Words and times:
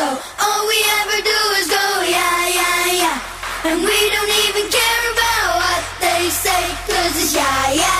So 0.00 0.06
all 0.06 0.66
we 0.66 0.78
ever 1.00 1.18
do 1.20 1.40
is 1.60 1.68
go, 1.68 1.86
yeah, 2.08 2.48
yeah, 2.48 3.02
yeah. 3.04 3.68
And 3.68 3.80
we 3.84 3.98
don't 4.14 4.34
even 4.48 4.64
care 4.72 5.04
about 5.12 5.48
what 5.60 5.82
they 6.00 6.30
say, 6.30 6.62
cause 6.88 7.22
it's 7.22 7.34
yeah, 7.34 7.72
yeah. 7.74 7.99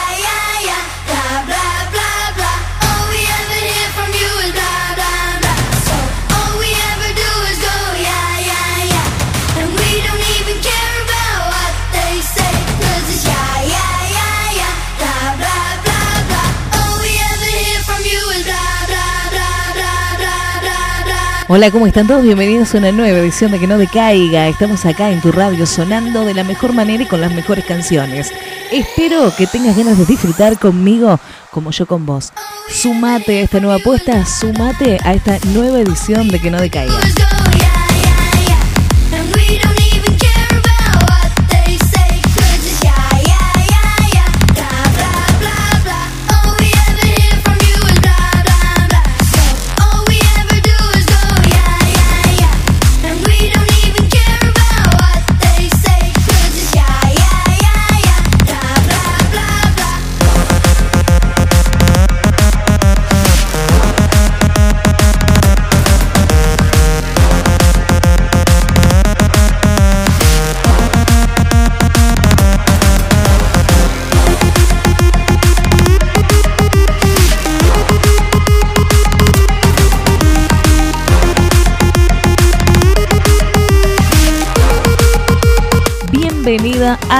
Hola, 21.53 21.73
¿cómo 21.73 21.89
están 21.89 22.07
todos? 22.07 22.23
Bienvenidos 22.23 22.73
a 22.73 22.79
una 22.79 22.93
nueva 22.93 23.19
edición 23.19 23.51
de 23.51 23.59
Que 23.59 23.67
no 23.67 23.77
decaiga. 23.77 24.47
Estamos 24.47 24.87
acá 24.87 25.11
en 25.11 25.21
tu 25.21 25.33
radio 25.33 25.67
sonando 25.67 26.25
de 26.25 26.33
la 26.33 26.45
mejor 26.45 26.73
manera 26.75 27.03
y 27.03 27.07
con 27.07 27.21
las 27.21 27.35
mejores 27.35 27.65
canciones. 27.65 28.33
Espero 28.71 29.35
que 29.37 29.49
tengas 29.49 29.77
ganas 29.77 29.99
de 29.99 30.07
disfrutar 30.07 30.61
conmigo 30.61 31.19
como 31.51 31.73
yo 31.73 31.87
con 31.87 32.07
vos. 32.07 32.33
Sumate 32.69 33.41
a 33.41 33.43
esta 33.43 33.59
nueva 33.59 33.79
apuesta, 33.79 34.25
sumate 34.27 34.99
a 35.03 35.13
esta 35.13 35.41
nueva 35.47 35.81
edición 35.81 36.29
de 36.29 36.41
Que 36.41 36.53
no 36.53 36.61
decaiga. 36.61 36.95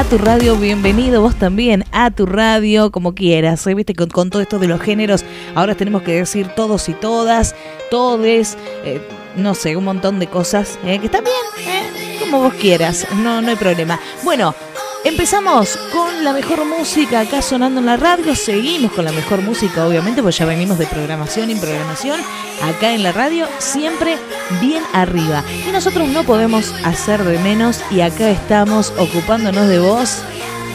A 0.01 0.05
tu 0.05 0.17
radio, 0.17 0.56
bienvenido 0.56 1.20
vos 1.20 1.34
también 1.34 1.84
a 1.93 2.11
tu 2.11 2.25
radio, 2.25 2.91
como 2.91 3.15
quieras. 3.15 3.67
¿eh? 3.67 3.75
Viste, 3.75 3.95
con, 3.95 4.31
todo 4.31 4.41
esto 4.41 4.59
de 4.59 4.67
los 4.67 4.81
géneros, 4.81 5.27
ahora 5.55 5.75
tenemos 5.75 6.01
que 6.01 6.12
decir 6.12 6.48
todos 6.56 6.89
y 6.89 6.95
todas, 6.95 7.55
todes, 7.91 8.56
eh, 8.83 9.06
no 9.37 9.55
sé, 9.55 9.77
un 9.77 9.84
montón 9.84 10.19
de 10.19 10.27
cosas, 10.27 10.78
¿eh? 10.87 10.98
que 11.01 11.05
está 11.05 11.21
bien, 11.21 12.19
como 12.19 12.41
vos 12.41 12.55
quieras, 12.55 13.06
no, 13.17 13.43
no 13.43 13.51
hay 13.51 13.56
problema. 13.56 14.01
Bueno, 14.25 14.55
Empezamos 15.03 15.79
con 15.95 16.25
la 16.25 16.34
mejor 16.34 16.67
música 16.67 17.20
acá 17.20 17.41
sonando 17.41 17.81
en 17.81 17.87
la 17.87 17.97
radio. 17.97 18.34
Seguimos 18.34 18.93
con 18.93 19.06
la 19.06 19.12
mejor 19.12 19.41
música, 19.41 19.87
obviamente, 19.87 20.23
porque 20.23 20.37
ya 20.37 20.45
venimos 20.45 20.79
de 20.79 20.87
programación 20.87 21.51
y 21.51 21.55
programación. 21.55 22.20
Acá 22.62 22.93
en 22.93 23.03
la 23.03 23.11
radio, 23.11 23.47
siempre 23.59 24.19
bien 24.61 24.83
arriba. 24.93 25.43
Y 25.67 25.73
nosotros 25.73 26.06
no 26.09 26.25
podemos 26.25 26.75
hacer 26.84 27.25
de 27.25 27.39
menos. 27.39 27.81
Y 27.91 28.03
acá 28.03 28.28
estamos 28.28 28.93
ocupándonos 28.98 29.69
de 29.69 29.78
vos 29.78 30.19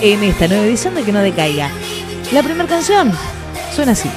en 0.02 0.24
esta 0.24 0.48
nueva 0.48 0.66
edición 0.66 0.96
de 0.96 1.04
Que 1.04 1.12
No 1.12 1.20
Decaiga. 1.20 1.70
La 2.32 2.42
primera 2.42 2.68
canción 2.68 3.12
suena 3.76 3.92
así. 3.92 4.10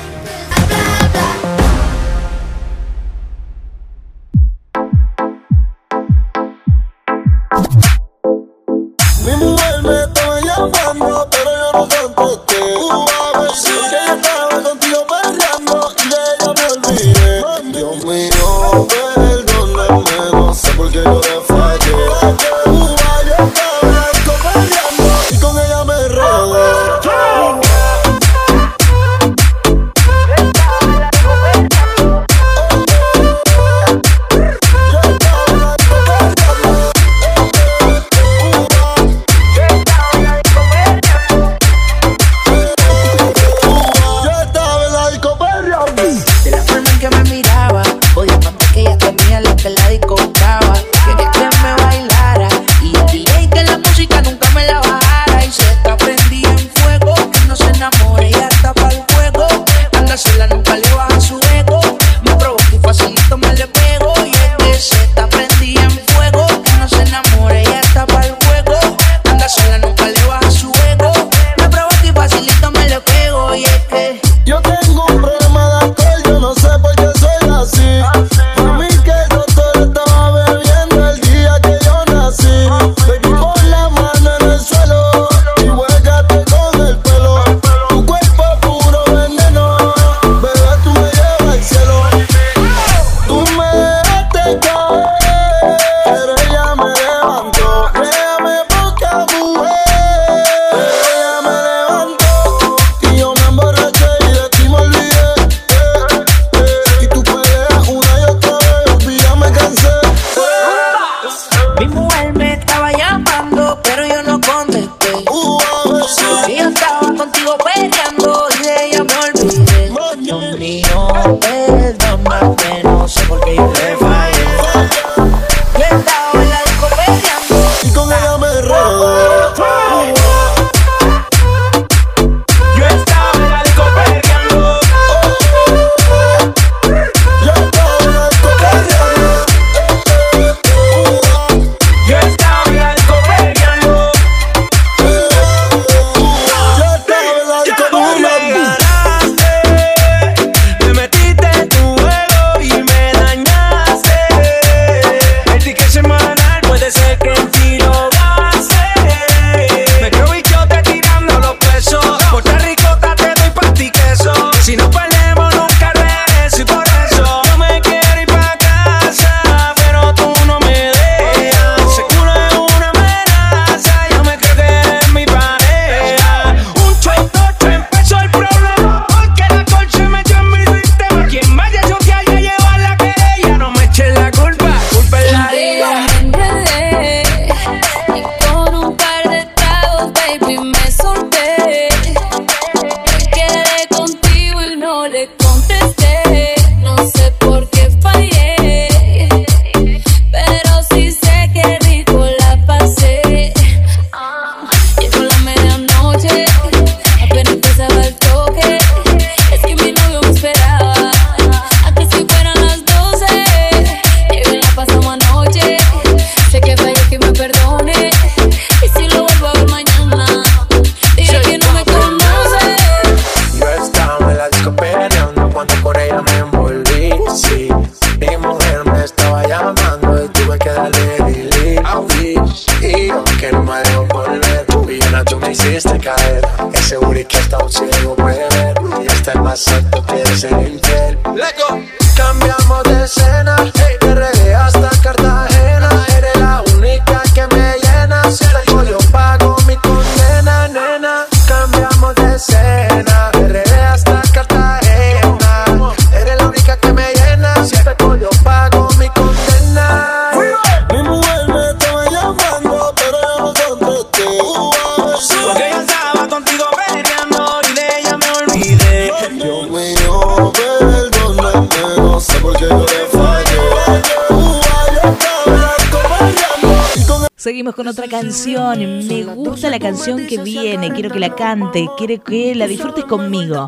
Seguimos 277.48 277.74
con 277.74 277.88
otra 277.88 278.06
canción. 278.08 278.78
Me 279.08 279.24
gusta 279.24 279.70
la 279.70 279.78
canción 279.78 280.26
que 280.26 280.36
viene. 280.36 280.92
Quiero 280.92 281.08
que 281.08 281.18
la 281.18 281.34
cante. 281.34 281.88
Quiero 281.96 282.22
que 282.22 282.54
la 282.54 282.66
disfrutes 282.66 283.06
conmigo. 283.06 283.66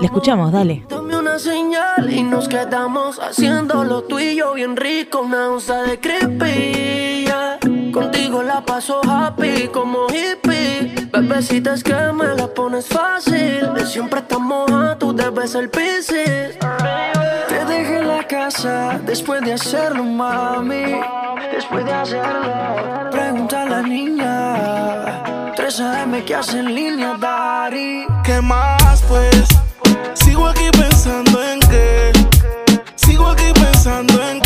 La 0.00 0.04
escuchamos, 0.04 0.52
dale. 0.52 0.86
Dame 0.88 1.18
una 1.18 1.40
señal 1.40 2.08
y 2.08 2.22
nos 2.22 2.46
quedamos 2.46 3.18
haciendo 3.18 3.82
lo 3.82 4.04
tuyo 4.04 4.54
bien 4.54 4.76
rico. 4.76 5.22
Una 5.22 5.50
onza 5.50 5.82
de 5.82 5.98
creepy. 5.98 7.26
Contigo 7.90 8.44
la 8.44 8.64
paso 8.64 9.00
happy 9.02 9.66
como 9.72 10.06
hippie. 10.06 10.94
Bebecitas 11.12 11.82
que 11.82 11.96
me 12.12 12.28
la 12.36 12.46
pones 12.46 12.86
fácil. 12.86 13.70
Siempre 13.86 14.20
estamos 14.20 14.70
a 14.70 14.96
tú 14.96 15.12
debes 15.12 15.50
ser 15.50 15.68
piscis 15.68 16.56
después 19.06 19.40
de 19.40 19.54
hacerlo, 19.54 20.04
mami? 20.04 21.00
Después 21.50 21.82
de 21.84 21.92
hacerlo, 21.92 23.10
pregunta 23.10 23.62
a 23.62 23.64
la 23.64 23.82
niña. 23.82 25.54
3 25.56 25.80
AM 25.80 26.22
que 26.24 26.34
hace 26.34 26.58
en 26.58 26.74
línea, 26.74 27.16
Dari. 27.18 28.06
¿Qué 28.22 28.42
más, 28.42 29.02
pues? 29.08 29.48
Sigo 30.12 30.46
aquí 30.46 30.68
pensando 30.78 31.42
en 31.42 31.60
qué. 31.60 32.12
Sigo 32.96 33.28
aquí 33.28 33.50
pensando 33.54 34.22
en 34.28 34.40
qué. 34.40 34.43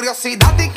curiosidad 0.00 0.58
y 0.58 0.69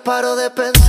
paro 0.00 0.36
de 0.36 0.50
pensar. 0.50 0.79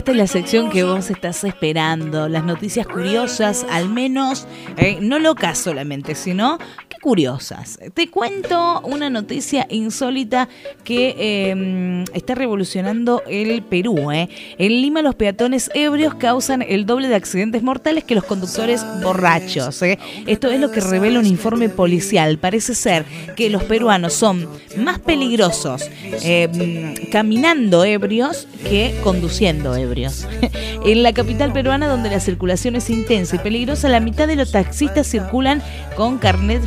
Esta 0.00 0.12
es 0.12 0.16
la 0.16 0.26
sección 0.26 0.70
que 0.70 0.82
vos 0.82 1.10
estás 1.10 1.44
esperando, 1.44 2.26
las 2.26 2.42
noticias 2.42 2.86
curiosas, 2.86 3.66
al 3.68 3.90
menos, 3.90 4.46
eh, 4.78 4.96
no 4.98 5.18
locas 5.18 5.58
solamente, 5.58 6.14
sino 6.14 6.58
curiosas. 7.00 7.78
Te 7.94 8.08
cuento 8.10 8.80
una 8.82 9.10
noticia 9.10 9.66
insólita 9.70 10.48
que 10.84 11.14
eh, 11.18 12.04
está 12.12 12.34
revolucionando 12.34 13.22
el 13.26 13.62
Perú. 13.62 14.10
eh. 14.12 14.28
En 14.58 14.82
Lima 14.82 15.02
los 15.02 15.14
peatones 15.14 15.70
ebrios 15.74 16.14
causan 16.14 16.62
el 16.62 16.86
doble 16.86 17.08
de 17.08 17.14
accidentes 17.14 17.62
mortales 17.62 18.04
que 18.04 18.14
los 18.14 18.24
conductores 18.24 18.84
borrachos. 19.02 19.82
eh. 19.82 19.98
Esto 20.26 20.50
es 20.50 20.60
lo 20.60 20.70
que 20.70 20.80
revela 20.80 21.18
un 21.18 21.26
informe 21.26 21.68
policial. 21.68 22.38
Parece 22.38 22.74
ser 22.74 23.04
que 23.36 23.50
los 23.50 23.64
peruanos 23.64 24.12
son 24.12 24.48
más 24.76 24.98
peligrosos 24.98 25.82
mm, 26.12 27.10
caminando 27.10 27.84
ebrios 27.84 28.46
que 28.68 28.94
conduciendo 29.02 29.74
ebrios. 29.74 30.26
en 30.84 31.02
la 31.02 31.12
capital 31.12 31.52
peruana, 31.52 31.88
donde 31.88 32.10
la 32.10 32.20
circulación 32.20 32.76
es 32.76 32.90
intensa 32.90 33.36
y 33.36 33.38
peligrosa, 33.38 33.88
la 33.88 34.00
mitad 34.00 34.26
de 34.26 34.36
los 34.36 34.52
taxistas 34.52 35.06
circulan 35.06 35.62
con 35.96 36.18
carnet 36.18 36.62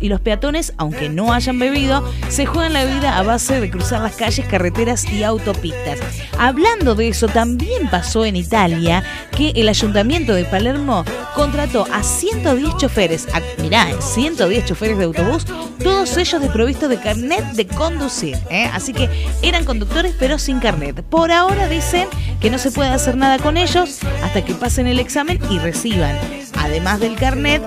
y 0.00 0.08
los 0.08 0.20
peatones, 0.20 0.72
aunque 0.76 1.08
no 1.08 1.32
hayan 1.32 1.58
bebido, 1.58 2.08
se 2.28 2.46
juegan 2.46 2.74
la 2.74 2.84
vida 2.84 3.18
a 3.18 3.24
base 3.24 3.60
de 3.60 3.70
cruzar 3.70 4.00
las 4.00 4.14
calles, 4.14 4.46
carreteras 4.46 5.04
y 5.12 5.24
autopistas. 5.24 5.98
Hablando 6.38 6.94
de 6.94 7.08
eso, 7.08 7.26
también 7.26 7.90
pasó 7.90 8.24
en 8.24 8.36
Italia 8.36 9.02
que 9.36 9.50
el 9.56 9.68
ayuntamiento 9.68 10.32
de 10.32 10.44
Palermo 10.44 11.04
contrató 11.34 11.88
a 11.92 12.04
110 12.04 12.76
choferes, 12.76 13.26
a, 13.34 13.40
mirá, 13.60 13.90
eh, 13.90 13.96
110 14.00 14.64
choferes 14.64 14.98
de 14.98 15.04
autobús, 15.04 15.44
todos 15.82 16.16
ellos 16.16 16.40
desprovistos 16.40 16.88
de 16.88 17.00
carnet 17.00 17.44
de 17.54 17.66
conducir. 17.66 18.38
¿eh? 18.48 18.70
Así 18.72 18.92
que 18.92 19.10
eran 19.42 19.64
conductores 19.64 20.14
pero 20.20 20.38
sin 20.38 20.60
carnet. 20.60 21.02
Por 21.02 21.32
ahora 21.32 21.66
dicen 21.66 22.06
que 22.40 22.48
no 22.48 22.58
se 22.58 22.70
puede 22.70 22.90
hacer 22.90 23.16
nada 23.16 23.38
con 23.38 23.56
ellos 23.56 23.98
hasta 24.22 24.44
que 24.44 24.54
pasen 24.54 24.86
el 24.86 25.00
examen 25.00 25.40
y 25.50 25.58
reciban, 25.58 26.16
además 26.56 27.00
del 27.00 27.16
carnet, 27.16 27.60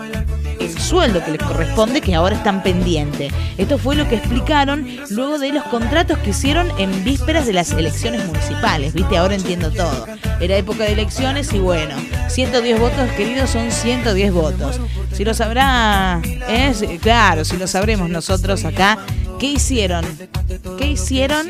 el 0.75 0.82
sueldo 0.82 1.24
que 1.24 1.32
les 1.32 1.41
corresponde 1.41 2.01
que 2.01 2.15
ahora 2.15 2.36
están 2.36 2.62
pendientes. 2.62 3.32
Esto 3.58 3.77
fue 3.77 3.96
lo 3.96 4.08
que 4.08 4.15
explicaron 4.15 4.88
luego 5.10 5.39
de 5.39 5.53
los 5.53 5.63
contratos 5.65 6.17
que 6.20 6.32
hicieron 6.32 6.67
en 6.77 7.03
vísperas 7.03 7.46
de 7.46 7.53
las 7.53 7.72
elecciones 7.72 8.25
municipales. 8.25 8.94
Viste, 8.94 9.17
ahora 9.17 9.36
entiendo 9.36 9.72
todo. 9.72 10.05
Era 10.39 10.58
época 10.58 10.84
de 10.84 10.94
elecciones 10.94 11.53
y 11.53 11.60
bueno, 11.60 11.96
110 12.27 12.79
votos 12.79 13.10
queridos 13.12 13.50
son 13.50 13.72
110 13.72 14.34
votos. 14.34 14.79
Si 15.13 15.24
lo 15.24 15.34
sabrá, 15.34 16.22
es 16.50 16.84
claro, 17.01 17.46
si 17.46 17.58
lo 17.58 17.67
sabremos 17.67 18.10
nosotros 18.10 18.65
acá, 18.65 18.98
¿qué 19.39 19.48
hicieron? 19.48 20.05
¿Qué 20.77 20.88
hicieron? 20.88 21.48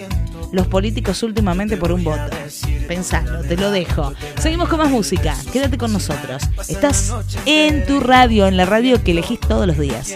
Los 0.52 0.68
políticos 0.68 1.22
últimamente 1.24 1.78
por 1.78 1.92
un 1.92 2.04
voto. 2.04 2.36
Pensalo, 2.88 3.42
te 3.42 3.58
lo 3.58 3.72
dejo. 3.72 4.14
Seguimos 4.40 4.70
con 4.70 4.80
más 4.80 4.90
música. 4.90 5.36
Quédate 5.52 5.78
con 5.78 5.94
nosotros. 5.94 6.44
Estás 6.68 7.14
en 7.46 7.86
tu 7.86 8.00
radio, 8.00 8.48
en 8.48 8.58
la 8.58 8.66
radio 8.66 9.04
que 9.04 9.12
elegís 9.12 9.40
todos 9.40 9.68
los 9.68 9.78
días. 9.78 10.16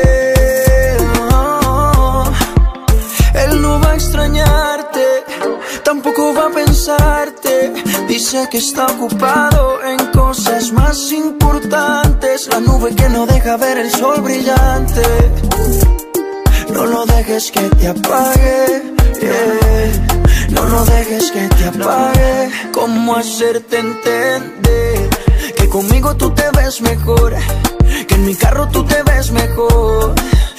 Extrañarte, 4.01 5.05
tampoco 5.83 6.33
va 6.33 6.47
a 6.47 6.49
pensarte. 6.49 7.73
Dice 8.07 8.47
que 8.49 8.57
está 8.57 8.87
ocupado 8.87 9.83
en 9.83 9.99
cosas 10.07 10.71
más 10.71 11.11
importantes. 11.11 12.47
La 12.47 12.59
nube 12.59 12.95
que 12.95 13.07
no 13.09 13.25
deja 13.25 13.57
ver 13.57 13.77
el 13.77 13.91
sol 13.91 14.21
brillante. 14.21 15.03
No 16.73 16.85
lo 16.85 17.05
dejes 17.05 17.51
que 17.51 17.61
te 17.79 17.87
apague. 17.87 18.83
No 20.49 20.65
lo 20.65 20.83
dejes 20.85 21.31
que 21.31 21.47
te 21.47 21.65
apague. 21.65 22.51
¿Cómo 22.73 23.15
hacerte 23.15 23.79
entender 23.79 25.09
que 25.57 25.67
conmigo 25.69 26.15
tú 26.15 26.31
te 26.31 26.49
ves 26.57 26.81
mejor? 26.81 27.35
Que 28.07 28.15
en 28.15 28.25
mi 28.25 28.35
carro 28.35 28.67
tú 28.69 28.83
te 28.83 29.01
ves 29.03 29.31
mejor. 29.31 30.15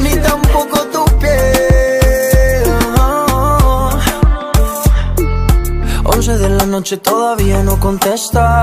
ni 0.00 0.16
tampoco 0.16 0.78
tu 0.92 1.04
piel. 1.18 2.64
Ah. 2.98 3.98
Once 6.04 6.36
de 6.38 6.48
la 6.48 6.66
noche 6.66 6.96
todavía 6.98 7.62
no 7.62 7.78
contesta. 7.78 8.62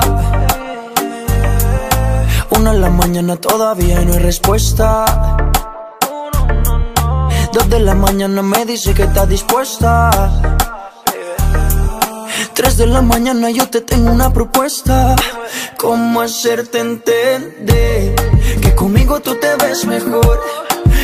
Una 2.50 2.72
en 2.72 2.82
la 2.82 2.90
mañana 2.90 3.36
todavía 3.36 4.02
no 4.02 4.14
hay 4.14 4.20
respuesta. 4.20 5.06
Dos 7.52 7.70
de 7.70 7.80
la 7.80 7.96
mañana 7.96 8.42
me 8.42 8.66
dice 8.66 8.94
que 8.94 9.04
está 9.04 9.26
dispuesta. 9.26 10.10
Tres 12.54 12.78
de 12.78 12.88
la 12.88 13.02
mañana 13.02 13.50
yo 13.50 13.68
te 13.70 13.82
tengo 13.82 14.12
una 14.12 14.32
propuesta. 14.32 15.16
¿Cómo 15.78 16.22
hacerte 16.22 16.80
entender 16.80 18.16
que 18.62 18.76
conmigo 18.76 19.20
tú 19.20 19.36
te 19.36 19.56
ves 19.56 19.86
mejor? 19.86 20.40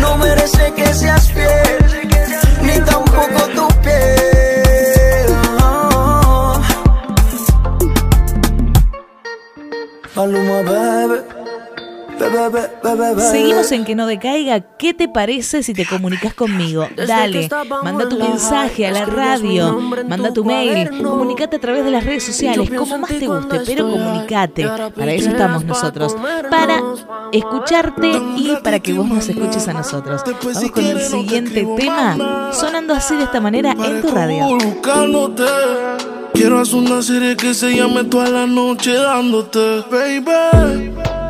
No 0.00 0.16
merece 0.18 0.72
que 0.74 0.94
seas 0.94 1.30
fiel, 1.32 2.08
ni 2.62 2.80
tampoco 2.80 3.40
tu 3.54 3.68
piel. 3.82 5.30
Maluma, 10.14 10.62
bebé. 10.62 11.35
Seguimos 13.30 13.72
en 13.72 13.84
que 13.84 13.94
no 13.94 14.06
decaiga. 14.06 14.60
¿Qué 14.60 14.94
te 14.94 15.08
parece 15.08 15.62
si 15.62 15.74
te 15.74 15.86
comunicas 15.86 16.34
conmigo? 16.34 16.86
Dale, 17.06 17.48
manda 17.82 18.08
tu 18.08 18.18
mensaje 18.18 18.86
a 18.86 18.92
la 18.92 19.04
radio, 19.06 19.78
manda 20.06 20.32
tu 20.32 20.44
mail, 20.44 21.02
comunicate 21.02 21.56
a 21.56 21.60
través 21.60 21.84
de 21.84 21.90
las 21.90 22.04
redes 22.04 22.24
sociales, 22.24 22.68
como 22.70 22.98
más 22.98 23.10
te 23.10 23.26
guste, 23.26 23.60
pero 23.66 23.90
comunicate. 23.90 24.68
Para 24.94 25.12
eso 25.12 25.30
estamos 25.30 25.64
nosotros, 25.64 26.16
para 26.50 26.82
escucharte 27.32 28.10
y 28.36 28.56
para 28.62 28.80
que 28.80 28.92
vos 28.92 29.08
nos 29.08 29.28
escuches 29.28 29.68
a 29.68 29.72
nosotros. 29.72 30.22
Vamos 30.26 30.70
con 30.70 30.84
el 30.84 31.00
siguiente 31.00 31.66
tema, 31.76 32.50
sonando 32.52 32.94
así 32.94 33.16
de 33.16 33.24
esta 33.24 33.40
manera 33.40 33.72
en 33.72 34.02
tu 34.02 34.08
radio. 34.08 34.58
Quiero 36.34 36.60
hacer 36.60 36.74
una 36.76 37.00
serie 37.00 37.34
que 37.34 37.54
se 37.54 37.74
llame 37.74 38.04
toda 38.04 38.28
la 38.28 38.46
noche 38.46 38.92
dándote, 38.92 39.82
baby. 39.90 40.85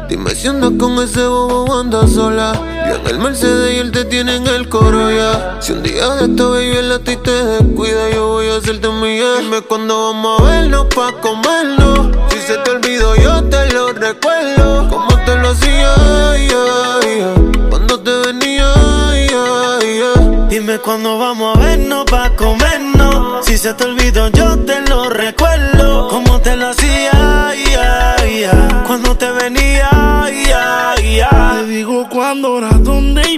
Dime 0.08 0.34
si 0.36 0.46
andas 0.46 0.72
con 0.78 1.02
ese 1.02 1.26
bobo 1.26 1.78
andas 1.78 2.12
sola. 2.12 2.52
Yo 2.88 2.94
en 2.94 3.06
el 3.08 3.18
Mercedes 3.18 3.74
y 3.74 3.78
él 3.78 3.90
te 3.90 4.04
tiene 4.04 4.36
en 4.36 4.46
el 4.46 4.68
coro 4.68 5.10
ya. 5.10 5.58
Si 5.60 5.72
un 5.72 5.82
día 5.82 6.08
de 6.10 6.26
esta 6.26 6.44
baby 6.44 6.76
el 6.76 6.92
a 6.92 6.98
ti 7.00 7.16
te 7.16 7.30
descuida, 7.30 8.10
yo 8.14 8.28
voy 8.28 8.48
a 8.48 8.56
hacerte 8.56 8.86
un 8.86 9.00
millón. 9.00 9.42
Dime 9.42 9.62
cuándo 9.62 10.12
vamos 10.12 10.40
a 10.40 10.44
vernos 10.44 10.86
pa' 10.94 11.12
comernos. 11.20 12.10
Si 12.28 12.38
se 12.38 12.56
te 12.58 12.70
olvidó, 12.70 13.16
yo 13.16 13.42
te 13.44 13.72
lo 13.72 13.92
recuerdo. 13.92 14.88
Como 14.88 15.08
te 15.24 15.36
lo 15.38 15.48
hacía, 15.48 15.94
ya, 16.36 17.00
ya. 17.18 17.68
Cuando 17.68 17.98
te 17.98 18.10
venía. 18.26 18.72
Dime 20.48 20.78
cuándo 20.78 21.18
vamos 21.18 21.56
a 21.56 21.60
vernos 21.60 22.04
pa' 22.04 22.30
comernos. 22.30 23.44
Si 23.44 23.58
se 23.58 23.74
te 23.74 23.84
olvidó, 23.84 24.28
yo 24.28 24.56
te 24.60 24.80
lo 24.82 24.85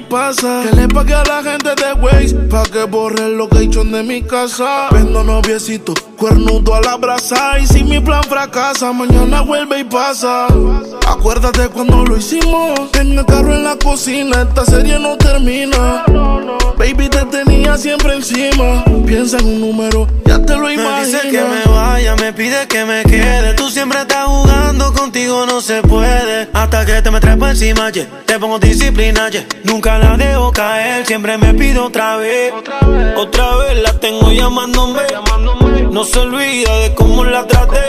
pasa. 0.09 0.63
Que 0.63 0.77
le 0.77 0.89
pague 0.89 1.15
a 1.15 1.25
la 1.25 1.43
gente 1.43 1.71
de 1.75 1.93
Waze 1.93 2.35
pa' 2.51 2.65
que 2.65 2.85
borre 2.85 3.27
el 3.27 3.37
location 3.37 3.93
de 3.93 4.03
mi 4.03 4.23
casa. 4.23 4.89
Vendo 4.91 5.23
noviecito, 5.23 5.95
cuernudo 6.17 6.75
a 6.75 6.81
la 6.81 6.97
brasa. 6.97 7.59
Y 7.59 7.67
si 7.67 7.85
mi 7.85 8.01
plan 8.01 8.23
fracasa, 8.25 8.93
mañana 8.93 9.43
vuelve 9.43 9.81
y 9.81 9.85
pasa. 9.85 10.47
Acuérdate 11.07 11.69
cuando 11.69 12.05
lo 12.05 12.17
hicimos. 12.17 12.79
En 12.95 13.19
el 13.19 13.25
carro 13.27 13.55
en 13.55 13.65
la 13.65 13.77
cocina, 13.77 14.43
esta 14.43 14.65
serie 14.65 14.99
no 14.99 15.17
termina. 15.17 16.05
Baby, 16.79 17.09
te 17.09 17.25
tenía 17.27 17.77
siempre 17.77 18.15
encima. 18.15 18.85
Piensa 19.05 19.39
en 19.39 19.47
un 19.47 19.61
número, 19.61 20.07
ya 20.25 20.41
te 20.41 20.55
lo 20.55 20.67
Me 20.67 20.75
imaginas. 20.75 21.07
dice 21.07 21.29
que 21.29 21.43
me 21.43 21.65
vaya, 21.73 22.15
me 22.17 22.33
pide 22.33 22.69
que 22.69 22.85
me 22.85 23.03
quede. 23.03 23.55
Tú 23.55 23.69
siempre 23.69 24.01
estás 24.01 24.27
jugando, 24.27 24.93
contigo 24.95 25.45
no 25.47 25.61
se 25.61 25.83
puede. 25.83 26.49
Hasta 26.53 26.87
que 26.87 27.03
te 27.03 27.11
me 27.11 27.19
trepo 27.21 27.49
encima, 27.49 27.91
yeah. 27.91 28.07
te 28.27 28.39
pongo 28.39 28.59
disciplina, 28.61 29.29
yeah. 29.29 29.45
Nunca 29.65 29.99
la 29.99 30.17
dejo 30.17 30.53
caer, 30.53 31.05
siempre 31.05 31.37
me 31.37 31.53
pido 31.55 31.87
otra 31.87 32.17
vez. 32.17 32.53
Otra 33.17 33.57
vez 33.57 33.83
la 33.83 33.93
tengo 33.99 34.31
llamándome. 34.31 35.03
No 35.91 36.05
se 36.05 36.19
olvida 36.21 36.79
de 36.79 36.95
cómo 36.95 37.25
la 37.25 37.45
traté. 37.47 37.81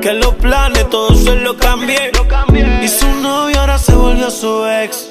Que 0.00 0.14
los 0.14 0.34
planes 0.36 0.88
todos 0.88 1.24
se 1.24 1.34
los 1.36 1.56
cambié. 1.56 2.10
Y 2.82 2.88
su 2.88 3.06
novio 3.20 3.60
ahora 3.60 3.78
se 3.78 3.92
volvió 3.92 4.30
su 4.30 4.66
ex. 4.66 5.08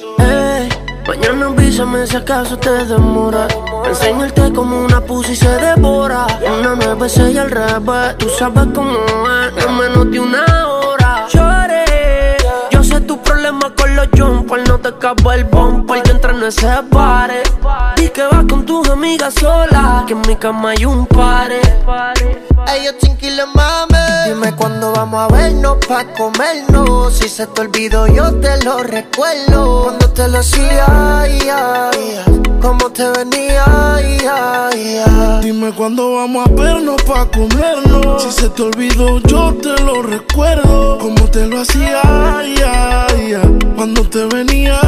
Mañana 1.08 1.46
avísame 1.46 2.06
si 2.06 2.16
acaso 2.16 2.56
te 2.58 2.70
demora. 2.84 3.48
Enseñarte 3.84 4.52
como 4.52 4.84
una 4.84 5.00
pussy 5.00 5.34
se 5.34 5.48
devora. 5.48 6.26
Una 6.60 6.74
nueva 6.74 7.06
y 7.06 7.38
al 7.38 7.50
revés. 7.50 8.18
Tú 8.18 8.28
sabes 8.38 8.66
cómo 8.74 8.92
es, 8.92 9.64
en 9.64 9.76
menos 9.78 10.10
de 10.10 10.20
una 10.20 10.44
hora. 10.68 11.26
Lloré. 11.32 12.36
Yo 12.70 12.84
sé 12.84 13.00
tu 13.00 13.20
problema 13.22 13.72
con 13.74 13.96
los 13.96 14.08
jumpers. 14.16 14.68
No 14.68 14.78
te 14.78 14.88
acabo 14.88 15.32
el 15.32 15.44
bumper. 15.44 16.02
Yo 16.04 16.12
entro 16.12 16.30
en 16.36 16.42
ese 16.42 16.68
pare. 16.90 17.42
Y 17.96 18.08
que 18.10 18.24
vas 18.24 18.44
con 18.48 18.66
tus 18.66 18.88
amigas 18.90 19.34
sola. 19.34 20.04
Que 20.06 20.12
en 20.12 20.20
mi 20.28 20.36
cama 20.36 20.70
hay 20.70 20.84
un 20.84 21.06
pare. 21.06 21.60
Ellos 22.74 22.98
tranquilos, 22.98 23.48
mami. 23.54 23.96
Dime 24.26 24.54
cuándo 24.54 24.92
vamos 24.92 25.20
a 25.20 25.34
vernos 25.34 25.78
pa' 25.86 26.04
comernos. 26.12 27.14
Si 27.14 27.28
se 27.28 27.46
te 27.46 27.62
olvidó, 27.62 28.06
yo 28.06 28.34
te 28.40 28.62
lo 28.62 28.82
recuerdo. 28.82 29.84
Cuando 29.84 30.10
te 30.10 30.28
lo 30.28 30.38
hacía, 30.38 31.26
ya, 31.44 31.90
ya. 31.90 32.24
Como 32.60 32.90
te 32.90 33.08
venía, 33.10 33.64
ya, 34.22 34.70
ya. 34.74 35.40
Dime 35.40 35.72
cuándo 35.72 36.14
vamos 36.16 36.46
a 36.46 36.50
vernos 36.50 37.02
pa' 37.04 37.26
comernos. 37.30 38.22
Si 38.22 38.32
se 38.32 38.50
te 38.50 38.62
olvidó, 38.62 39.18
yo 39.20 39.54
te 39.54 39.82
lo 39.82 40.02
recuerdo. 40.02 40.98
Como 40.98 41.24
te 41.30 41.46
lo 41.46 41.60
hacía, 41.60 42.02
ya, 42.54 43.06
ya. 43.16 43.42
Cuando 43.76 44.02
te 44.02 44.26
venía, 44.26 44.78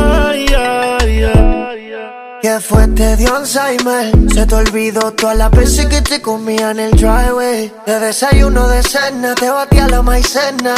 ¿Qué 2.43 2.59
fue? 2.59 2.87
Te 2.89 3.17
dio 3.17 3.37
Alzheimer. 3.37 4.13
Se 4.33 4.47
te 4.47 4.55
olvidó 4.55 5.13
todas 5.13 5.37
las 5.37 5.51
veces 5.51 5.85
que 5.87 6.01
te 6.01 6.23
comía 6.23 6.71
en 6.71 6.81
el 6.81 6.91
driveway. 6.93 7.71
De 7.87 8.01
desayuno 8.01 8.67
de 8.67 8.83
cena, 8.83 9.35
te 9.35 9.51
batía 9.51 9.87
la 9.89 10.01
maicena. 10.01 10.75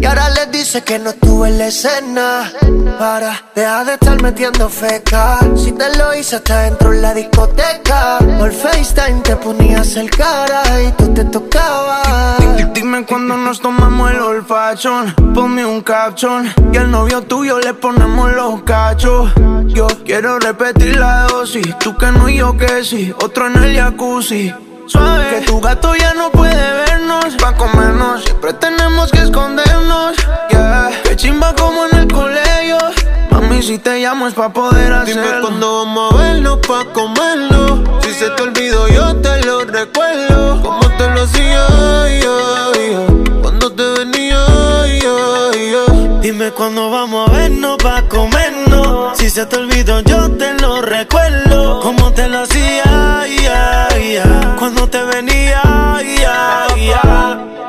Y 0.00 0.06
ahora 0.06 0.30
les 0.30 0.50
dice 0.50 0.82
que 0.82 0.98
no 0.98 1.10
estuve 1.10 1.48
en 1.48 1.58
la 1.58 1.66
escena. 1.66 2.52
Para, 2.98 3.44
deja 3.54 3.84
de 3.84 3.92
estar 3.92 4.22
metiendo 4.22 4.70
feca. 4.70 5.38
Si 5.54 5.72
te 5.72 5.94
lo 5.98 6.14
hice 6.14 6.36
hasta 6.36 6.62
dentro 6.62 6.94
en 6.94 7.02
la 7.02 7.12
discoteca. 7.12 8.18
Por 8.38 8.50
FaceTime 8.50 9.20
te 9.20 9.36
ponías 9.36 9.94
el 9.96 10.08
cara 10.08 10.62
y 10.80 10.92
tú 10.92 11.12
te 11.12 11.24
tocabas. 11.24 12.41
Dime 12.92 13.06
cuándo 13.06 13.38
nos 13.38 13.58
tomamos 13.58 14.10
el 14.10 14.20
olfachón. 14.20 15.14
Ponme 15.32 15.64
un 15.64 15.80
caption. 15.80 16.52
Y 16.74 16.76
al 16.76 16.90
novio 16.90 17.22
tuyo 17.22 17.58
le 17.58 17.72
ponemos 17.72 18.30
los 18.34 18.64
cachos. 18.64 19.32
Yo 19.64 19.86
quiero 20.04 20.38
repetir 20.38 20.98
la 20.98 21.22
dosis. 21.22 21.78
Tú 21.78 21.96
que 21.96 22.12
no 22.12 22.28
y 22.28 22.36
yo 22.36 22.54
que 22.54 22.84
sí. 22.84 23.10
Otro 23.24 23.46
en 23.46 23.64
el 23.64 23.74
jacuzzi. 23.74 24.52
Suave. 24.86 25.30
Que 25.30 25.46
tu 25.46 25.58
gato 25.58 25.96
ya 25.96 26.12
no 26.12 26.30
puede 26.32 26.54
vernos. 26.54 27.34
Pa' 27.36 27.54
comernos. 27.54 28.24
Siempre 28.24 28.52
tenemos 28.52 29.10
que 29.10 29.20
escondernos. 29.20 30.14
Yeah. 30.50 30.90
Que 31.02 31.16
chimba 31.16 31.54
como 31.54 31.86
en 31.86 31.98
el 31.98 32.12
colegio. 32.12 32.76
Mami, 33.30 33.62
si 33.62 33.78
te 33.78 34.00
llamo 34.00 34.28
es 34.28 34.34
pa' 34.34 34.52
poder 34.52 34.92
hacerlo. 34.92 35.22
Dime 35.22 35.40
cuándo 35.40 35.84
vamos 35.86 36.12
a 36.12 36.16
vernos 36.18 36.58
pa' 36.58 36.84
comernos. 36.92 37.80
Si 38.02 38.12
se 38.12 38.28
te 38.28 38.42
olvidó, 38.42 38.86
yo 38.88 39.16
te 39.16 39.42
lo 39.46 39.64
recuerdo. 39.64 40.81
Cuándo 46.62 46.90
vamos 46.90 47.28
a 47.28 47.32
vernos 47.32 47.76
pa' 47.78 48.02
comernos. 48.08 49.18
Si 49.18 49.28
se 49.28 49.44
te 49.46 49.56
olvidó, 49.56 49.98
yo 50.02 50.30
te 50.30 50.54
lo 50.60 50.80
recuerdo. 50.80 51.80
Como 51.80 52.12
te 52.12 52.28
lo 52.28 52.42
hacía, 52.42 53.24
ya, 53.42 53.88
ya. 53.98 54.56
Cuando 54.60 54.88
te 54.88 55.02
venía, 55.02 55.60
ya. 56.20 56.68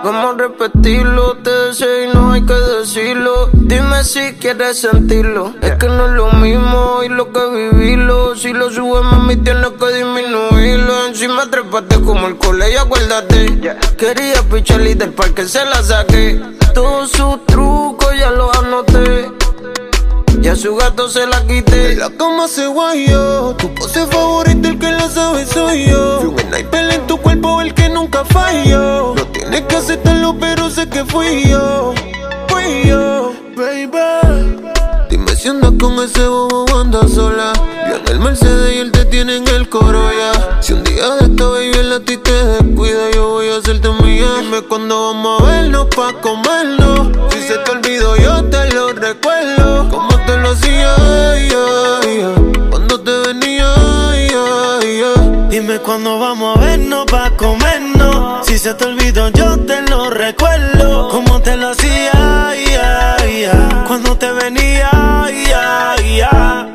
Vamos 0.04 0.36
a 0.36 0.38
repetirlo, 0.38 1.38
te 1.38 1.50
deseo 1.50 2.04
y 2.04 2.14
no 2.14 2.34
hay 2.34 2.46
que 2.46 2.54
vacilo. 2.54 3.50
Dime 3.54 4.03
quieres 4.44 4.78
sentirlo. 4.78 5.54
Es 5.62 5.72
que 5.76 5.88
no 5.88 6.06
es 6.08 6.12
lo 6.12 6.30
mismo 6.34 7.02
y 7.02 7.08
lo 7.08 7.32
que 7.32 7.48
vivirlo. 7.48 8.36
Si 8.36 8.52
lo 8.52 8.70
subes, 8.70 9.02
mami, 9.02 9.38
tienes 9.38 9.70
que 9.80 9.94
disminuirlo. 9.94 11.08
Encima 11.08 11.50
trepaste 11.50 12.02
como 12.02 12.28
el 12.28 12.36
colegio, 12.36 12.82
acuérdate. 12.82 13.78
Quería 13.98 14.44
picharle 14.52 14.92
y 14.92 14.94
del 14.96 15.14
parque 15.14 15.48
se 15.48 15.64
la 15.64 15.82
saqué. 15.82 16.42
Todos 16.74 17.12
sus 17.12 17.46
trucos 17.46 18.10
ya 18.20 18.32
los 18.32 18.54
anoté. 18.58 19.32
Y 20.42 20.48
a 20.50 20.58
su 20.58 20.76
gato 20.76 21.08
se 21.08 21.26
la 21.26 21.42
quité. 21.48 21.96
La 21.96 22.10
cama 22.10 22.50
se 22.50 22.68
guayó. 22.68 23.56
Tu 23.56 23.74
pose 23.74 24.06
favorita, 24.08 24.68
el 24.68 24.78
que 24.78 24.92
la 24.92 25.08
sabe 25.10 25.46
soy 25.46 25.86
yo. 25.86 26.20
Fui 26.20 26.30
un 26.32 26.40
sniper 26.40 26.94
en 26.94 27.08
tu 27.08 27.18
cuerpo, 27.18 27.62
el 27.62 27.74
que 27.74 27.88
nunca 27.88 28.26
falló. 28.26 29.16
No 29.16 29.26
tienes 29.28 29.62
que 29.62 29.78
aceptarlo, 29.78 30.36
pero 30.38 30.70
sé 30.70 30.90
que 30.90 31.06
fui 31.06 31.48
yo. 31.48 31.94
Fui 32.50 32.84
yo, 32.86 33.32
baby. 33.56 34.64
Dime 35.10 35.36
si 35.36 35.50
andas 35.50 35.74
con 35.80 35.94
ese 36.00 36.26
bobo 36.28 36.66
o 36.66 36.80
andas 36.80 37.12
sola. 37.12 37.54
Yo 37.90 37.98
en 37.98 38.08
el 38.08 38.20
Mercedes 38.20 38.76
y 38.76 38.80
él 38.80 38.92
te 38.92 39.06
tiene 39.06 39.38
en 39.38 39.48
el 39.48 39.70
coro 39.70 40.10
ya. 40.12 40.62
Si 40.62 40.74
un 40.74 40.84
día 40.84 41.10
de 41.16 41.26
esta 41.26 41.46
baby 41.46 41.72
el 41.78 41.94
a 41.94 42.00
ti 42.00 42.18
te 42.18 42.32
descuida, 42.32 43.12
yo 43.14 43.30
voy 43.30 43.50
a 43.50 43.58
hacerte 43.58 43.90
mía. 44.04 44.28
Dime 44.40 44.62
cuándo 44.62 45.14
vamos 45.14 45.42
a 45.42 45.46
vernos 45.46 45.88
pa' 45.96 46.14
comernos. 46.22 47.10
Si 47.32 47.42
se 47.42 47.58
te 47.58 47.72
olvidó, 47.72 48.16
yo 48.18 48.44
te 48.46 48.72
lo 48.74 48.94
recuerdo. 48.94 49.90
Como 49.90 50.18
te 50.26 50.38
lo 50.38 50.52
hacía, 50.52 50.96
yeah, 51.48 52.00
yeah. 52.02 52.70
cuando 52.70 53.00
te 53.00 53.12
venía, 53.28 53.68
yeah. 54.28 55.48
Dime 55.50 55.80
cuándo 55.80 56.20
vamos 56.20 56.58
a 56.58 56.60
vernos 56.60 57.06
pa' 57.06 57.30
comernos. 57.38 58.46
Si 58.48 58.58
se 58.58 58.74
te 58.74 58.86
olvidó, 58.86 59.30
yo 59.30 59.58
te 59.60 59.82
lo 59.84 60.10
recuerdo. 60.10 61.10
Como 61.10 61.42
te 61.42 61.56
lo 61.58 61.70
hacía, 61.70 62.54
cuando 63.88 64.18
te 64.18 64.32
venía, 64.32 64.90
yeah, 65.46 65.96
yeah. 65.98 66.74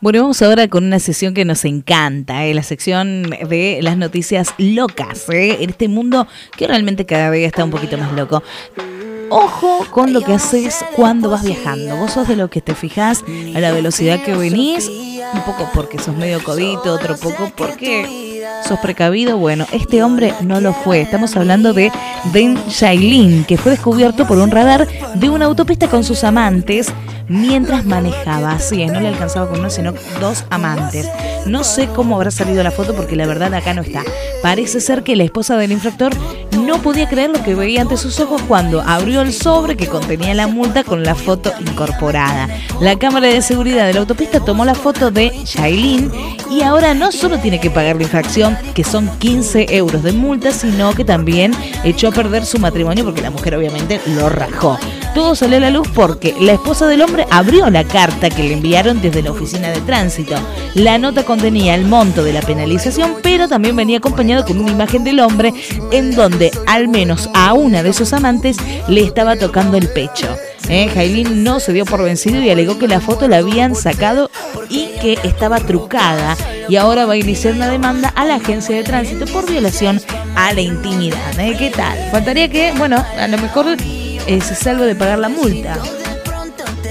Bueno, 0.00 0.22
vamos 0.22 0.42
ahora 0.42 0.66
con 0.66 0.84
una 0.84 0.98
sesión 0.98 1.32
que 1.32 1.44
nos 1.44 1.64
encanta, 1.64 2.44
¿eh? 2.44 2.54
la 2.54 2.64
sección 2.64 3.30
de 3.30 3.78
las 3.82 3.96
noticias 3.96 4.52
locas, 4.58 5.28
¿eh? 5.28 5.58
en 5.60 5.70
este 5.70 5.86
mundo 5.86 6.26
que 6.56 6.66
realmente 6.66 7.06
cada 7.06 7.30
día 7.30 7.46
está 7.46 7.64
un 7.64 7.70
poquito 7.70 7.96
más 7.96 8.12
loco. 8.12 8.42
Ojo 9.30 9.86
con 9.90 10.12
lo 10.12 10.20
que 10.22 10.34
haces 10.34 10.84
cuando 10.96 11.30
vas 11.30 11.44
viajando. 11.44 11.96
Vos 11.96 12.12
sos 12.12 12.26
de 12.26 12.36
lo 12.36 12.50
que 12.50 12.60
te 12.60 12.74
fijas 12.74 13.24
a 13.54 13.60
la 13.60 13.70
velocidad 13.72 14.22
que 14.22 14.34
venís, 14.34 14.88
un 14.88 15.42
poco 15.46 15.70
porque 15.72 15.98
sos 15.98 16.16
medio 16.16 16.42
codito, 16.42 16.92
otro 16.92 17.16
poco 17.16 17.52
porque 17.56 18.31
sos 18.62 18.78
precavido. 18.80 19.38
Bueno, 19.38 19.66
este 19.72 20.02
hombre 20.02 20.34
no 20.42 20.60
lo 20.60 20.72
fue. 20.72 21.00
Estamos 21.00 21.36
hablando 21.36 21.72
de 21.72 21.90
Den 22.32 22.56
Shailin, 22.68 23.44
que 23.44 23.56
fue 23.56 23.72
descubierto 23.72 24.26
por 24.26 24.38
un 24.38 24.50
radar 24.50 24.86
de 25.14 25.30
una 25.30 25.46
autopista 25.46 25.88
con 25.88 26.04
sus 26.04 26.24
amantes 26.24 26.92
mientras 27.28 27.84
manejaba. 27.84 28.52
Así 28.52 28.82
es, 28.82 28.92
no 28.92 29.00
le 29.00 29.08
alcanzaba 29.08 29.48
con 29.48 29.60
uno, 29.60 29.70
sino 29.70 29.92
dos 30.20 30.44
amantes. 30.50 31.08
No 31.46 31.64
sé 31.64 31.88
cómo 31.88 32.16
habrá 32.16 32.30
salido 32.30 32.62
la 32.62 32.70
foto 32.70 32.94
porque 32.94 33.16
la 33.16 33.26
verdad 33.26 33.52
acá 33.54 33.74
no 33.74 33.82
está. 33.82 34.02
Parece 34.42 34.80
ser 34.80 35.02
que 35.02 35.16
la 35.16 35.24
esposa 35.24 35.56
del 35.56 35.72
infractor 35.72 36.12
no 36.56 36.80
podía 36.82 37.08
creer 37.08 37.30
lo 37.30 37.42
que 37.42 37.54
veía 37.54 37.82
ante 37.82 37.96
sus 37.96 38.20
ojos 38.20 38.42
cuando 38.42 38.80
abrió 38.80 39.22
el 39.22 39.32
sobre 39.32 39.76
que 39.76 39.86
contenía 39.86 40.34
la 40.34 40.46
multa 40.46 40.84
con 40.84 41.02
la 41.02 41.14
foto 41.14 41.52
incorporada. 41.60 42.48
La 42.80 42.98
cámara 42.98 43.28
de 43.28 43.42
seguridad 43.42 43.86
de 43.86 43.94
la 43.94 44.00
autopista 44.00 44.40
tomó 44.40 44.64
la 44.64 44.74
foto 44.74 45.10
de 45.10 45.30
Shailin 45.44 46.10
y 46.50 46.62
ahora 46.62 46.94
no 46.94 47.12
solo 47.12 47.38
tiene 47.38 47.60
que 47.60 47.70
pagar 47.70 47.96
la 47.96 48.02
infracción, 48.02 48.56
que 48.74 48.84
son 48.84 49.08
15 49.18 49.74
euros 49.76 50.02
de 50.02 50.12
multa, 50.12 50.52
sino 50.52 50.92
que 50.94 51.04
también 51.04 51.52
echó 51.84 52.08
a 52.08 52.12
perder 52.12 52.44
su 52.44 52.58
matrimonio 52.58 53.04
porque 53.04 53.22
la 53.22 53.30
mujer 53.30 53.54
obviamente 53.54 54.00
lo 54.06 54.28
rajó. 54.28 54.78
Todo 55.14 55.34
salió 55.34 55.58
a 55.58 55.60
la 55.60 55.70
luz 55.70 55.88
porque 55.94 56.34
la 56.40 56.52
esposa 56.52 56.86
del 56.86 57.02
hombre 57.02 57.26
abrió 57.30 57.68
la 57.68 57.84
carta 57.84 58.30
que 58.30 58.44
le 58.44 58.54
enviaron 58.54 59.02
desde 59.02 59.22
la 59.22 59.32
oficina 59.32 59.70
de 59.70 59.80
tránsito. 59.82 60.34
La 60.74 60.96
nota 60.96 61.24
contenía 61.24 61.74
el 61.74 61.84
monto 61.84 62.24
de 62.24 62.32
la 62.32 62.40
penalización, 62.40 63.16
pero 63.22 63.46
también 63.46 63.76
venía 63.76 63.98
acompañado 63.98 64.46
con 64.46 64.58
una 64.58 64.72
imagen 64.72 65.04
del 65.04 65.20
hombre 65.20 65.52
en 65.90 66.14
donde 66.14 66.50
al 66.66 66.88
menos 66.88 67.28
a 67.34 67.52
una 67.52 67.82
de 67.82 67.92
sus 67.92 68.14
amantes 68.14 68.56
le 68.88 69.02
estaba 69.02 69.36
tocando 69.36 69.76
el 69.76 69.88
pecho. 69.88 70.28
Eh, 70.68 70.88
Jailin 70.88 71.44
no 71.44 71.60
se 71.60 71.74
dio 71.74 71.84
por 71.84 72.02
vencido 72.02 72.40
y 72.40 72.48
alegó 72.48 72.78
que 72.78 72.88
la 72.88 73.00
foto 73.00 73.28
la 73.28 73.38
habían 73.38 73.74
sacado 73.74 74.30
y 74.70 74.86
que 75.02 75.18
estaba 75.24 75.58
trucada 75.60 76.36
y 76.68 76.76
ahora 76.76 77.04
va 77.04 77.14
a 77.14 77.16
iniciar 77.16 77.54
una 77.54 77.68
demanda 77.68 78.08
a 78.14 78.24
la 78.24 78.36
agencia 78.36 78.74
de 78.74 78.84
tránsito 78.84 79.26
por 79.26 79.50
violación 79.50 80.00
a 80.36 80.54
la 80.54 80.60
intimidad. 80.62 81.38
¿eh? 81.38 81.54
¿Qué 81.58 81.70
tal? 81.70 81.98
Faltaría 82.10 82.48
que, 82.48 82.72
bueno, 82.78 83.04
a 83.18 83.28
lo 83.28 83.36
mejor 83.38 83.76
eh, 84.26 84.40
se 84.40 84.54
salve 84.54 84.86
de 84.86 84.94
pagar 84.94 85.18
la 85.18 85.28
multa. 85.28 85.78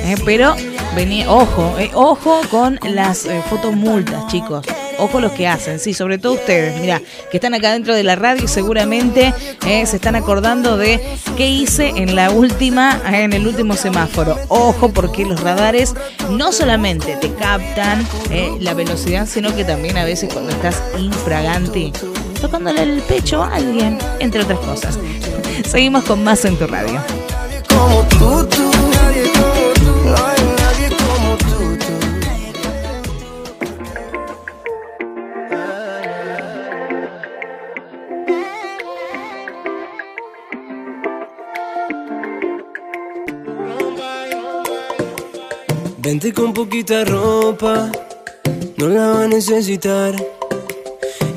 Eh, 0.03 0.15
pero 0.25 0.55
venía, 0.95 1.31
ojo, 1.31 1.75
eh, 1.77 1.91
ojo 1.93 2.41
con 2.49 2.79
las 2.83 3.25
eh, 3.25 3.41
fotos 3.49 3.75
multas, 3.75 4.27
chicos. 4.27 4.65
Ojo 4.97 5.19
los 5.19 5.31
que 5.31 5.47
hacen, 5.47 5.79
sí, 5.79 5.93
sobre 5.95 6.19
todo 6.19 6.33
ustedes, 6.33 6.79
mira, 6.79 7.01
que 7.31 7.37
están 7.37 7.55
acá 7.55 7.71
dentro 7.71 7.95
de 7.95 8.03
la 8.03 8.15
radio 8.15 8.43
y 8.43 8.47
seguramente 8.47 9.33
se 9.61 9.95
están 9.95 10.15
acordando 10.15 10.77
de 10.77 11.01
qué 11.35 11.49
hice 11.49 11.89
en 11.95 12.15
la 12.15 12.29
última, 12.29 13.01
en 13.11 13.33
el 13.33 13.47
último 13.47 13.75
semáforo. 13.75 14.37
Ojo, 14.49 14.89
porque 14.89 15.25
los 15.25 15.41
radares 15.41 15.95
no 16.29 16.51
solamente 16.51 17.15
te 17.15 17.33
captan 17.33 18.05
la 18.59 18.75
velocidad, 18.75 19.27
sino 19.27 19.55
que 19.55 19.63
también 19.63 19.97
a 19.97 20.03
veces 20.03 20.31
cuando 20.31 20.51
estás 20.51 20.83
infragante, 20.99 21.91
tocándole 22.41 22.81
el 22.81 23.01
pecho 23.03 23.43
a 23.43 23.55
alguien, 23.55 23.99
entre 24.19 24.41
otras 24.41 24.59
cosas. 24.59 24.99
Seguimos 25.65 26.03
con 26.03 26.23
más 26.23 26.43
en 26.45 26.57
tu 26.57 26.67
radio. 26.67 26.93
Nadie 26.93 27.61
como 27.67 28.03
tú. 28.09 28.71
Vente 45.99 46.33
con 46.33 46.51
poquita 46.51 47.05
ropa, 47.05 47.91
no 48.77 48.87
la 48.87 49.07
va 49.07 49.23
a 49.23 49.27
necesitar. 49.27 50.40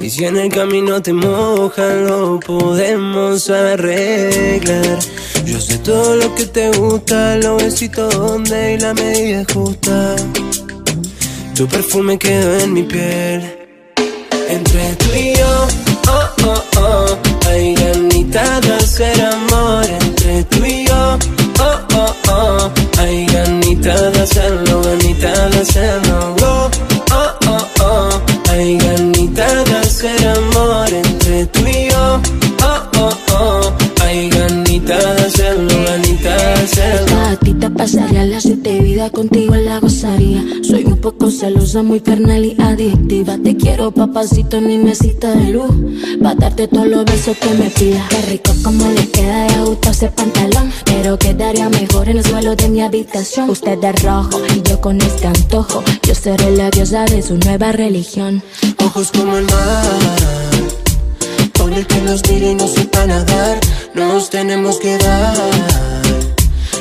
Y 0.05 0.11
si 0.11 0.27
en 0.27 0.37
el 0.37 0.51
camino 0.53 1.01
te 1.01 1.15
mojan, 1.15 2.05
lo 2.07 2.39
podemos 2.39 3.49
arreglar. 3.49 4.99
Yo 5.47 5.59
sé 5.59 5.79
todo 5.79 6.17
lo 6.17 6.35
que 6.35 6.45
te 6.45 6.69
gusta, 6.73 7.37
los 7.37 7.63
besitos 7.63 8.15
donde 8.15 8.75
y 8.75 8.79
la 8.81 8.93
medida 8.93 9.47
justa. 9.51 10.15
Tu 11.55 11.67
perfume 11.67 12.19
quedó 12.19 12.59
en 12.59 12.75
mi 12.75 12.83
piel. 12.83 13.67
Entre 14.51 14.95
tú 14.97 15.07
y 15.17 15.37
yo, 15.39 15.69
oh, 16.09 16.49
oh, 16.49 16.65
oh, 16.81 17.19
hay 17.49 17.75
ganitas 17.75 18.61
de 18.61 18.75
hacer 18.75 19.23
amor. 19.23 19.87
Entre 19.87 20.45
tú 20.45 20.67
y 20.67 20.87
yo, 20.87 21.19
oh, 21.61 21.79
oh, 21.97 22.15
oh, 22.29 22.73
hay 22.99 23.25
ganitas 23.25 24.13
de 24.13 24.21
hacerlo, 24.21 24.81
hacerlo. 24.81 25.74
Poco 41.25 41.37
celosa, 41.37 41.83
muy 41.83 42.01
carnal 42.01 42.45
y 42.45 42.55
adictiva. 42.61 43.39
Te 43.43 43.57
quiero, 43.57 43.91
papacito, 43.93 44.61
ni 44.61 44.77
mesita 44.77 45.35
de 45.35 45.55
luz. 45.55 45.73
Pa' 46.23 46.35
darte 46.35 46.69
todos 46.69 46.87
los 46.87 47.07
besos 47.07 47.35
que 47.39 47.49
me 47.55 47.71
pidas. 47.71 48.07
Qué 48.11 48.21
rico 48.31 48.53
como 48.63 48.87
le 48.91 49.09
queda 49.09 49.47
de 49.47 49.65
gusto 49.65 49.89
ese 49.89 50.09
pantalón. 50.09 50.71
Pero 50.85 51.19
quedaría 51.19 51.71
mejor 51.71 52.11
en 52.11 52.19
el 52.19 52.27
suelo 52.27 52.55
de 52.55 52.69
mi 52.69 52.83
habitación. 52.83 53.49
Usted 53.49 53.79
de 53.79 53.93
rojo 53.93 54.39
y 54.55 54.61
yo 54.69 54.83
con 54.83 55.01
este 55.01 55.27
antojo. 55.27 55.83
Yo 56.07 56.15
seré 56.15 56.55
la 56.59 56.71
diosa 56.71 57.07
de 57.07 57.23
su 57.23 57.39
nueva 57.39 57.73
religión. 57.73 58.43
Ojos 58.85 59.11
como 59.11 59.39
el 59.39 59.47
mar, 59.47 59.87
por 61.55 61.73
el 61.73 61.87
que 61.87 62.03
nos 62.03 62.21
tire 62.21 62.51
y 62.51 62.55
no 62.55 62.69
sepa 62.69 63.07
nadar, 63.07 63.61
nos 63.95 64.29
tenemos 64.29 64.77
que 64.77 64.99
dar. 64.99 65.35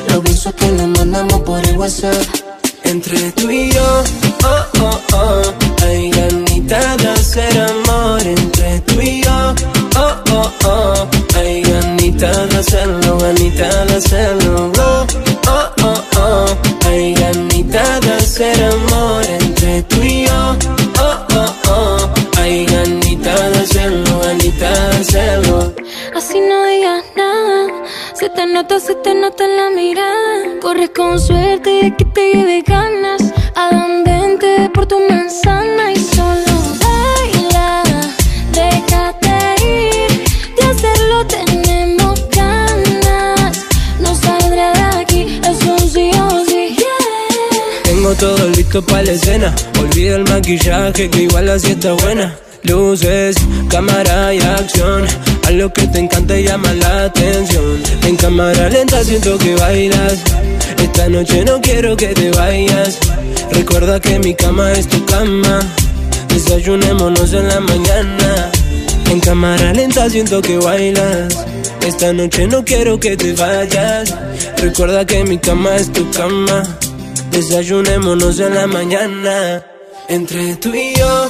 Los 0.10 0.22
besos 0.22 0.54
que 0.56 0.68
nos 0.68 0.88
mandamos 0.90 1.40
por 1.44 1.66
el 1.66 1.78
WhatsApp. 1.78 2.53
Entre 2.84 3.32
tú 3.32 3.50
y 3.50 3.72
yo, 3.72 4.04
oh, 4.44 4.66
oh, 4.82 5.00
oh, 5.14 5.42
hay 5.84 6.10
ganitas 6.12 6.98
de 6.98 7.10
hacer 7.10 7.60
amor. 7.60 8.22
Entre 8.22 8.80
tú 8.82 9.02
y 9.02 9.24
yo, 9.24 9.56
oh, 9.98 10.16
oh, 10.32 10.52
oh, 10.66 11.08
hay 11.36 11.62
ganitas 11.64 12.50
de 12.50 12.58
hacerlo, 12.58 13.18
ganitas 13.18 13.88
de 13.88 13.96
hacerlo. 13.96 14.72
Oh, 14.78 15.06
oh, 15.48 16.04
oh, 16.18 16.46
hay 16.88 17.14
ganitas 17.16 18.02
de 18.02 18.14
hacer 18.14 18.64
amor. 18.64 19.24
Entre 19.40 19.82
tú 19.84 20.02
y 20.04 20.26
yo, 20.26 20.56
oh, 21.00 21.18
oh, 21.36 21.56
oh, 21.70 22.10
Se 28.24 28.30
te 28.30 28.46
noto, 28.46 28.80
se 28.80 28.96
te 28.96 29.14
nota 29.14 29.44
en 29.44 29.58
la 29.58 29.70
mirada. 29.70 30.58
Corres 30.62 30.92
con 30.96 31.20
suerte 31.20 31.70
de 31.70 31.94
que 31.94 32.06
te 32.06 32.32
lleve 32.32 32.64
ganas. 32.66 33.22
Adandente 33.54 34.70
por 34.74 34.86
tu 34.86 34.98
manzana 35.10 35.92
y 35.92 35.98
solo 35.98 36.56
baila. 36.80 37.84
Déjate 38.54 39.66
ir, 39.66 40.24
de 40.56 40.64
hacerlo 40.72 41.28
tenemos 41.28 42.26
ganas. 42.30 43.66
No 44.00 44.16
saldrá 44.16 44.72
de 44.72 45.02
aquí, 45.02 45.42
es 45.44 45.66
un 45.66 45.80
sí 45.80 46.10
o 46.18 46.46
sí. 46.46 46.78
Yeah. 46.78 47.84
Tengo 47.84 48.14
todo 48.14 48.48
listo 48.52 48.82
para 48.86 49.04
la 49.04 49.12
escena. 49.12 49.54
Olvida 49.82 50.16
el 50.16 50.24
maquillaje 50.24 51.10
que 51.10 51.24
igual 51.24 51.50
así 51.50 51.72
está 51.72 51.92
buena. 51.92 52.34
Luces, 52.64 53.36
cámara 53.70 54.34
y 54.34 54.40
acción. 54.40 55.06
A 55.46 55.52
lo 55.52 55.72
que 55.72 55.88
te 55.88 56.00
encanta 56.00 56.38
y 56.38 56.44
llama 56.46 56.74
la 56.74 57.06
atención. 57.06 57.82
En 58.04 58.16
cámara 58.16 58.70
lenta 58.70 59.04
siento 59.04 59.38
que 59.38 59.56
bailas. 59.56 60.24
Esta 60.82 61.10
noche 61.10 61.44
no 61.46 61.60
quiero 61.62 61.96
que 61.98 62.08
te 62.08 62.32
vayas. 62.32 63.00
Recuerda 63.52 64.00
que 64.00 64.20
mi 64.20 64.34
cama 64.34 64.72
es 64.72 64.88
tu 64.88 65.04
cama. 65.06 65.60
Desayunémonos 66.30 67.34
en 67.34 67.48
la 67.48 67.60
mañana. 67.60 68.52
En 69.10 69.20
cámara 69.20 69.74
lenta 69.74 70.10
siento 70.10 70.42
que 70.42 70.58
bailas. 70.58 71.46
Esta 71.86 72.14
noche 72.14 72.48
no 72.48 72.64
quiero 72.64 73.00
que 73.00 73.18
te 73.18 73.34
vayas. 73.34 74.16
Recuerda 74.58 75.06
que 75.06 75.24
mi 75.26 75.38
cama 75.38 75.76
es 75.76 75.92
tu 75.92 76.10
cama. 76.12 76.64
Desayunémonos 77.32 78.40
en 78.40 78.56
la 78.56 78.68
mañana. 78.68 79.64
Entre 80.08 80.56
tú 80.56 80.74
y 80.74 80.96
yo, 80.96 81.30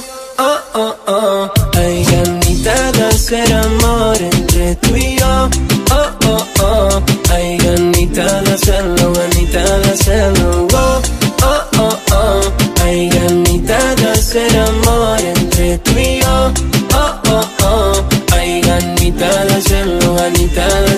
oh, 0.74 0.94
oh. 1.06 1.50
Hay 1.76 2.04
ganita 2.04 2.92
de 2.92 3.02
hacer 3.04 3.52
amor 3.52 4.16
entre 4.20 4.74
tú 4.76 4.96
y 4.96 5.16
yo, 5.18 5.48
oh, 5.90 6.10
oh, 6.26 6.46
oh. 6.62 7.02
Hay 7.32 7.56
ganita 7.58 8.40
de 8.42 8.52
hacerlo, 8.52 9.12
ganita 9.12 9.78
de 9.78 9.90
hacerlo, 9.90 10.68
oh, 10.72 11.02
oh, 11.42 11.62
oh, 11.78 11.98
oh. 12.12 12.40
Hay 12.82 13.08
ganita 13.08 13.94
de 13.96 14.10
hacer 14.10 14.56
amor 14.58 15.18
entre 15.20 15.78
tú 15.78 15.92
y 15.98 16.20
yo, 16.20 16.52
oh, 16.94 17.20
oh, 17.30 17.48
oh. 17.64 18.04
Hay 18.34 18.60
ganita 18.60 19.44
de 19.44 19.54
hacerlo, 19.54 20.14
ganita 20.14 20.80
de 20.82 20.93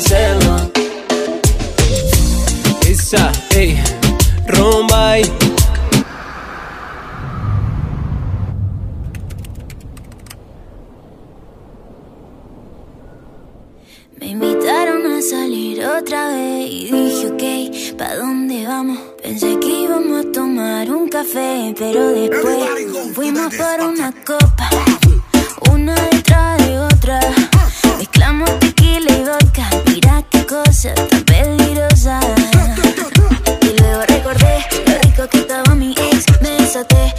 café, 21.27 21.75
pero 21.79 22.09
después 22.09 23.15
fuimos 23.15 23.55
por 23.55 23.87
una 23.87 24.13
copa, 24.25 24.71
una 25.73 25.95
detrás 25.95 26.59
de 26.67 26.79
otra. 26.79 27.21
Mezclamos 27.99 28.51
tequila 28.61 29.11
y 29.11 29.25
vodka, 29.25 29.69
mira 29.87 30.23
qué 30.31 30.47
cosa 30.47 30.95
tan 30.95 31.23
peligrosa. 31.25 32.21
Y 33.63 33.79
luego 33.81 34.03
recordé 34.07 34.65
lo 34.87 34.99
rico 35.03 35.29
que 35.29 35.39
estaba 35.39 35.75
mi 35.75 35.93
ex, 35.93 36.25
me 36.41 36.51
desaté, 36.51 37.15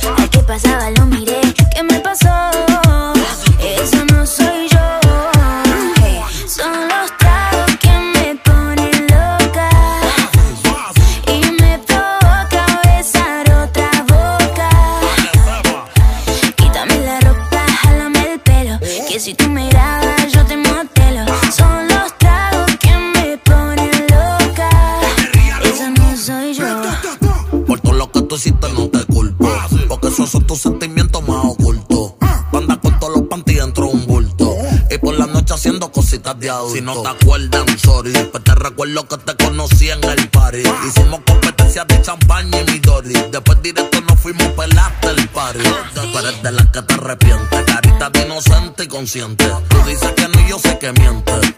de 36.48 36.54
adulto. 36.54 36.76
Si 36.76 36.82
no 36.82 37.02
te 37.02 37.10
acuerdas, 37.10 37.66
I'm 37.68 37.78
sorry. 37.80 38.14
Pues 38.32 38.44
te 38.44 38.56
recuerdo 38.56 39.08
que 39.08 39.18
te 39.18 39.36
conocí 39.44 39.90
en 39.90 40.04
el 40.04 40.30
party. 40.30 40.64
Hicimos 40.88 41.22
competencia 41.26 41.86
de 41.86 42.02
champaña 42.02 42.62
y 42.62 42.72
Midori. 42.72 43.14
Después 43.32 43.62
directo 43.62 44.02
nos 44.02 44.20
fuimos 44.20 44.48
pelaste 44.54 45.08
el 45.10 45.28
party. 45.30 45.60
Tú 45.94 46.20
eres 46.20 46.44
de 46.44 46.52
las 46.52 46.68
que 46.68 46.82
te 46.82 46.94
arrepientes. 46.94 47.66
Carita 47.66 48.10
de 48.10 48.22
inocente 48.22 48.84
y 48.84 48.88
consciente. 48.88 49.46
Tú 49.70 49.78
dices 49.86 50.12
que 50.16 50.28
no 50.28 50.40
y 50.40 50.50
yo 50.50 50.60
sé 50.60 50.78
que 50.80 50.92
mientes. 50.94 51.54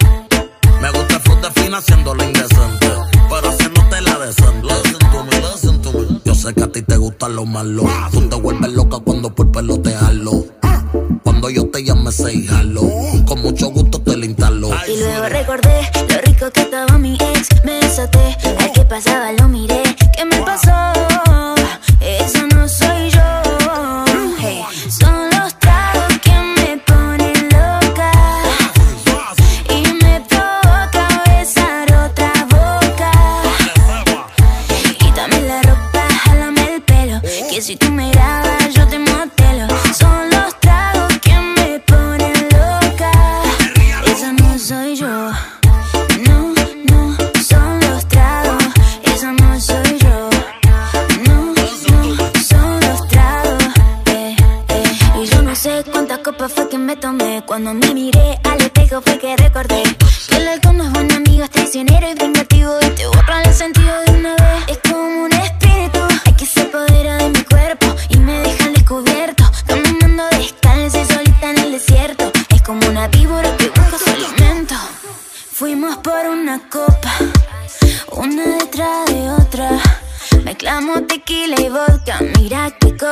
Me 0.82 0.92
gusta 0.92 1.22
el 1.24 1.42
de 1.42 1.62
fina 1.62 1.78
haciéndolo 1.78 2.24
indecente. 2.24 2.88
Pero 3.30 3.50
haciéndote 3.50 4.02
la 4.02 4.20
decente. 4.20 4.68
Listen 4.68 5.12
to 5.12 5.24
me, 5.24 5.42
listen 5.42 5.82
to 5.82 5.92
me. 5.92 6.22
Yo 6.26 6.36
sé 6.36 6.54
que 6.54 6.64
a 6.64 6.72
ti 6.72 6.82
te 6.82 6.98
gustan 6.98 7.36
los 7.36 7.46
malos. 7.46 7.86
Tú 8.12 8.28
te 8.28 8.36
vuelves 8.36 8.72
loca 8.72 8.98
cuando 9.00 9.34
por 9.34 9.52
pelo 9.52 9.80
te 9.80 9.94
jalo. 9.94 10.46
Cuando 11.24 11.50
yo 11.50 11.70
te 11.70 11.84
llame, 11.84 12.12
se 12.12 12.48
jalo. 12.48 12.82
Con 13.26 13.42
mucho 13.42 13.70
gusto 13.70 13.89
Y 14.88 14.98
luego 14.98 15.30
recordé 15.30 15.90
lo 16.10 16.18
rico 16.22 16.52
que 16.52 16.62
estaba 16.62 16.98
mi 16.98 17.16
ex. 17.16 17.64
Me 17.64 17.74
desaté, 17.76 18.36
al 18.60 18.72
que 18.74 18.82
pasaba 18.82 19.32
lo 19.32 19.48
miré. 19.48 19.79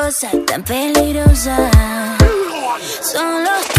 Cosa 0.08 0.32
tan 0.46 0.64
peligrosa. 0.64 1.70
Son 3.02 3.44
los 3.44 3.77